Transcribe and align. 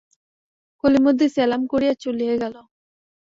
কলিমদ্দি 0.83 1.27
সেলাম 1.35 1.61
করিয়া 1.71 1.93
চলিয়া 2.03 2.35
গেল। 2.41 2.55